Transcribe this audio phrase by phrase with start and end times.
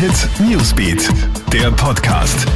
[0.00, 1.10] Hit Newsbeat,
[1.52, 2.48] der Podcast.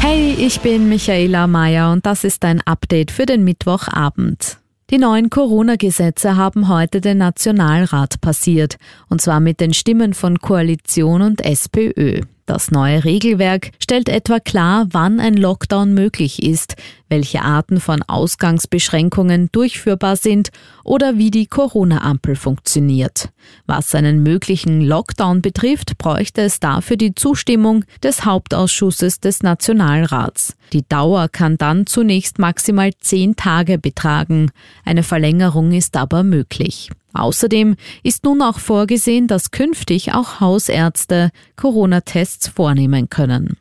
[0.00, 4.58] Hey, ich bin Michaela Mayer und das ist ein Update für den Mittwochabend.
[4.90, 8.76] Die neuen Corona-Gesetze haben heute den Nationalrat passiert,
[9.08, 12.20] und zwar mit den Stimmen von Koalition und SPÖ.
[12.46, 16.76] Das neue Regelwerk stellt etwa klar, wann ein Lockdown möglich ist,
[17.08, 20.50] welche Arten von Ausgangsbeschränkungen durchführbar sind
[20.84, 23.30] oder wie die Corona-Ampel funktioniert.
[23.66, 30.56] Was einen möglichen Lockdown betrifft, bräuchte es dafür die Zustimmung des Hauptausschusses des Nationalrats.
[30.72, 34.52] Die Dauer kann dann zunächst maximal zehn Tage betragen.
[34.84, 36.90] Eine Verlängerung ist aber möglich.
[37.20, 43.56] Außerdem ist nun auch vorgesehen, dass künftig auch Hausärzte Corona-Tests vornehmen können.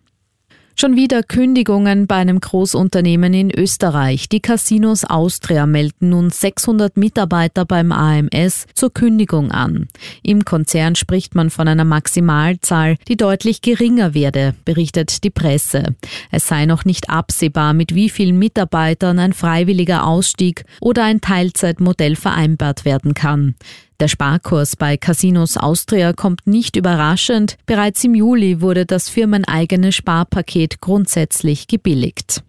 [0.77, 4.27] Schon wieder Kündigungen bei einem Großunternehmen in Österreich.
[4.27, 9.87] Die Casinos Austria melden nun 600 Mitarbeiter beim AMS zur Kündigung an.
[10.21, 15.95] Im Konzern spricht man von einer Maximalzahl, die deutlich geringer werde, berichtet die Presse.
[16.29, 22.17] Es sei noch nicht absehbar, mit wie vielen Mitarbeitern ein freiwilliger Ausstieg oder ein Teilzeitmodell
[22.17, 23.55] vereinbart werden kann.
[23.99, 27.57] Der Sparkurs bei Casinos Austria kommt nicht überraschend.
[27.65, 32.43] Bereits im Juli wurde das firmeneigene Sparpaket grundsätzlich gebilligt.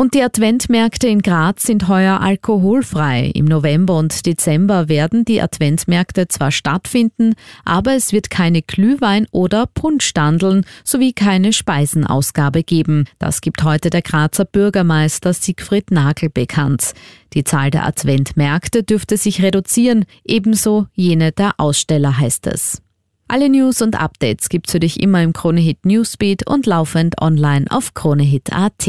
[0.00, 3.32] Und die Adventmärkte in Graz sind heuer alkoholfrei.
[3.34, 9.66] Im November und Dezember werden die Adventmärkte zwar stattfinden, aber es wird keine Glühwein- oder
[9.66, 13.06] Punschstandeln sowie keine Speisenausgabe geben.
[13.18, 16.92] Das gibt heute der Grazer Bürgermeister Siegfried Nagel bekannt.
[17.34, 22.80] Die Zahl der Adventmärkte dürfte sich reduzieren, ebenso jene der Aussteller heißt es.
[23.26, 27.94] Alle News und Updates gibt's für dich immer im Kronehit Newsbeat und laufend online auf
[27.94, 28.88] kronehit.at.